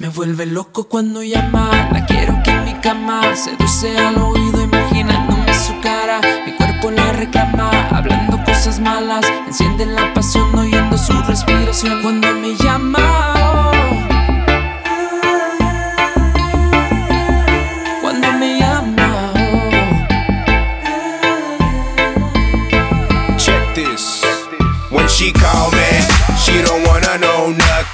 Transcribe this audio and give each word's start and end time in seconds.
Me 0.00 0.08
vuelve 0.08 0.46
loco 0.46 0.84
cuando 0.84 1.22
llama, 1.22 1.90
la 1.92 2.06
quiero 2.06 2.42
que 2.42 2.50
en 2.50 2.64
mi 2.64 2.72
cama 2.80 3.36
seduce 3.36 3.98
al 3.98 4.16
oído 4.16 4.62
imaginándome 4.62 5.52
su 5.52 5.78
cara. 5.82 6.22
Mi 6.46 6.52
cuerpo 6.52 6.90
la 6.90 7.12
reclama, 7.12 7.70
hablando 7.90 8.42
cosas 8.44 8.80
malas, 8.80 9.26
enciende 9.46 9.84
la 9.84 10.14
pasión 10.14 10.58
oyendo 10.58 10.96
su 10.96 11.12
respiración. 11.24 12.00
Cuando 12.00 12.19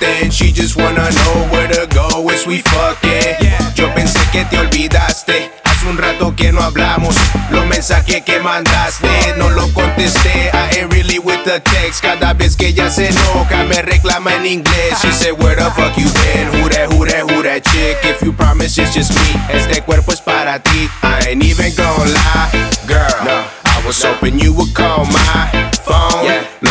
nothing. 0.01 0.31
She 0.31 0.53
just 0.53 0.77
wanna 0.77 1.11
know 1.11 1.49
where 1.51 1.69
to 1.69 1.87
go 1.95 2.29
as 2.29 2.46
we 2.46 2.61
fucking. 2.61 3.37
Yo 3.75 3.93
pensé 3.95 4.21
que 4.32 4.45
te 4.45 4.59
olvidaste. 4.59 5.50
Hace 5.64 5.87
un 5.87 5.99
rato 5.99 6.35
que 6.35 6.53
no 6.53 6.61
hablamos. 6.61 7.17
Los 7.50 7.67
mensajes 7.67 8.23
que 8.23 8.40
mandaste 8.40 9.09
no 9.37 9.51
lo 9.51 9.68
contesté. 9.73 10.51
I 10.53 10.79
ain't 10.79 10.93
really 10.93 11.18
with 11.18 11.45
the 11.45 11.61
text. 11.61 12.03
Cada 12.03 12.35
vez 12.35 12.57
que 12.57 12.68
ella 12.68 12.90
se 12.90 13.09
enoja 13.09 13.64
me 13.64 13.82
reclama 13.82 14.35
en 14.35 14.46
inglés. 14.46 14.99
She 15.01 15.13
said, 15.13 15.32
Where 15.32 15.57
the 15.57 15.71
fuck 15.71 15.96
you 15.96 16.09
been? 16.11 16.63
Who 16.63 16.68
that, 16.71 16.93
who 16.93 17.04
that, 17.07 17.31
who 17.31 17.43
that 17.43 17.65
chick? 17.65 17.99
If 18.03 18.23
you 18.23 18.32
promise 18.32 18.79
it's 18.79 18.95
just 18.95 19.13
me, 19.15 19.40
este 19.53 19.82
cuerpo 19.82 20.13
es 20.13 20.21
para 20.21 20.59
ti. 20.61 20.89
I 21.03 21.31
ain't 21.31 21.45
even 21.45 21.75
gonna 21.76 22.11
lie, 22.11 22.51
girl. 22.87 23.45
I 23.65 23.82
was 23.87 24.03
hoping 24.03 24.39
you 24.39 24.54
would 24.54 24.75
call 24.75 25.04
my 25.04 25.75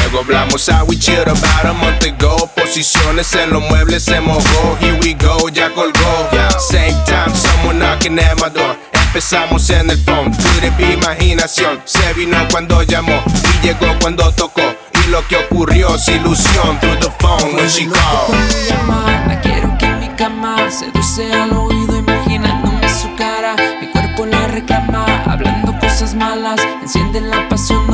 Luego 0.05 0.19
hablamos 0.19 0.69
how 0.69 0.85
we 0.85 0.97
chilled 0.97 1.27
about 1.27 1.65
a 1.65 1.73
month 1.73 2.03
ago. 2.03 2.47
Posiciones 2.55 3.33
en 3.33 3.49
los 3.49 3.63
muebles 3.63 4.03
se 4.03 4.21
mojó. 4.21 4.77
Here 4.79 4.99
we 5.01 5.15
go, 5.15 5.49
ya 5.49 5.71
colgó. 5.71 6.29
Same 6.59 6.93
time, 7.07 7.33
someone 7.33 7.79
knocking 7.79 8.19
at 8.19 8.35
my 8.35 8.49
door. 8.49 8.77
Empezamos 8.93 9.67
en 9.71 9.89
el 9.89 9.97
phone, 9.97 10.31
pure 10.31 10.93
imaginación. 10.93 11.81
Se 11.85 12.13
vino 12.13 12.37
cuando 12.51 12.83
llamó 12.83 13.19
y 13.33 13.65
llegó 13.65 13.87
cuando 13.99 14.31
tocó. 14.33 14.61
Y 14.93 15.09
lo 15.09 15.27
que 15.27 15.37
ocurrió 15.37 15.95
es 15.95 16.07
ilusión 16.07 16.79
through 16.81 16.99
the 16.99 17.11
phone 17.19 17.55
when 17.55 17.67
she 17.67 17.87
called. 17.87 19.27
la 19.27 19.41
quiero 19.41 19.75
que 19.79 19.85
en 19.87 19.99
mi 20.01 20.09
cama 20.09 20.69
seduce 20.69 21.33
al 21.33 21.51
oído 21.51 21.97
imaginándome 21.97 22.87
su 22.89 23.11
cara. 23.15 23.55
Mi 23.81 23.87
cuerpo 23.87 24.27
la 24.27 24.47
reclama, 24.49 25.23
hablando 25.25 25.75
cosas 25.79 26.13
malas, 26.13 26.61
enciende 26.83 27.21
la 27.21 27.49
pasión 27.49 27.84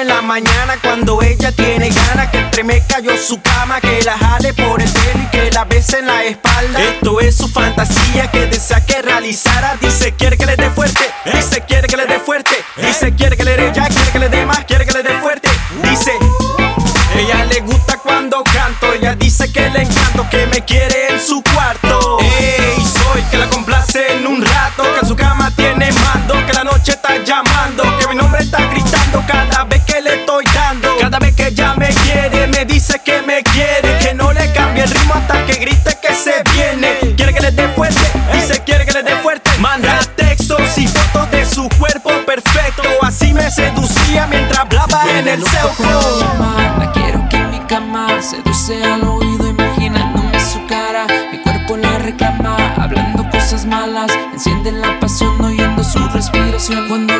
en 0.00 0.08
la 0.08 0.20
mañana 0.20 0.76
cuando 0.82 1.22
ella 1.22 1.52
tiene 1.52 1.88
ganas 1.88 2.28
que 2.30 2.38
entre 2.38 2.64
me 2.64 2.82
cayó 2.86 3.16
su 3.16 3.40
cama, 3.40 3.80
que 3.80 4.02
la 4.02 4.18
jale 4.18 4.52
por 4.52 4.80
el 4.80 4.90
pelo 4.90 5.22
y 5.22 5.26
que 5.30 5.50
la 5.50 5.64
bese 5.64 6.00
en 6.00 6.06
la 6.06 6.24
espalda. 6.24 6.82
Esto 6.82 7.20
es 7.20 7.36
su 7.36 7.48
fantasía 7.48 8.30
que 8.30 8.46
desea 8.46 8.84
que 8.84 9.00
realizara. 9.00 9.76
Dice 9.80 10.12
quiere 10.12 10.36
que 10.36 10.44
le 10.44 10.56
dé 10.56 10.70
fuerte, 10.70 11.10
dice 11.32 11.62
quiere 11.66 11.88
que 11.88 11.96
le 11.96 12.06
dé 12.06 12.18
fuerte, 12.18 12.56
dice 12.76 13.14
quiere 13.14 13.36
que 13.36 13.44
le 13.44 13.56
dé 13.56 13.72
ya, 13.72 13.86
quiere 13.88 14.10
que 14.10 14.18
le 14.18 14.28
dé 14.28 14.44
más, 14.44 14.64
quiere 14.64 14.84
que 14.84 14.92
le 14.92 15.02
dé 15.02 15.18
fuerte. 15.20 15.48
Dice 15.82 16.12
ella 17.16 17.44
le 17.46 17.60
gusta 17.60 17.96
cuando 17.98 18.44
canto, 18.44 18.92
ella 18.92 19.14
dice 19.14 19.50
que 19.50 19.70
le 19.70 19.82
encanto, 19.82 20.26
que 20.30 20.46
me 20.46 20.62
quiere 20.64 21.08
en 21.10 21.20
su 21.20 21.42
cuarto. 21.42 21.95
Estoy 30.16 30.44
dando. 30.54 30.96
Cada 30.98 31.18
vez 31.18 31.34
que 31.34 31.48
ella 31.48 31.74
me 31.74 31.88
quiere, 31.88 32.46
me 32.48 32.64
dice 32.64 33.00
que 33.04 33.22
me 33.22 33.42
quiere, 33.42 33.98
que 33.98 34.14
no 34.14 34.32
le 34.32 34.52
cambie 34.52 34.82
el 34.82 34.90
ritmo 34.90 35.14
hasta 35.14 35.44
que 35.46 35.54
grite 35.54 35.96
que 36.00 36.14
se 36.14 36.42
viene. 36.52 37.14
Quiere 37.16 37.32
que 37.34 37.40
le 37.40 37.50
dé 37.50 37.68
fuerte, 37.68 38.00
dice 38.32 38.62
quiere 38.64 38.84
que 38.84 38.92
le 38.92 39.02
dé 39.02 39.16
fuerte. 39.16 39.50
Manda 39.58 39.98
textos 40.16 40.78
y 40.78 40.86
fotos 40.86 41.30
de 41.30 41.44
su 41.44 41.68
cuerpo 41.78 42.10
perfecto, 42.26 42.82
así 43.02 43.32
me 43.32 43.50
seducía 43.50 44.26
mientras 44.26 44.60
hablaba 44.60 45.04
en 45.18 45.28
el 45.28 45.42
cell 45.42 45.68
phone. 45.76 46.20
llama, 46.20 46.76
la 46.78 46.92
quiero 46.92 47.28
que 47.28 47.36
en 47.36 47.50
mi 47.50 47.60
cama 47.60 48.08
seduce 48.20 48.82
al 48.84 49.02
oído 49.06 49.46
imaginándome 49.46 50.40
su 50.40 50.64
cara. 50.66 51.06
Mi 51.30 51.40
cuerpo 51.42 51.76
la 51.76 51.98
reclama, 51.98 52.56
hablando 52.76 53.28
cosas 53.30 53.64
malas, 53.66 54.12
enciende 54.32 54.72
la 54.72 54.98
pasión 55.00 55.40
oyendo 55.42 55.82
su 55.84 55.98
respiración 56.08 56.88
cuando 56.88 57.16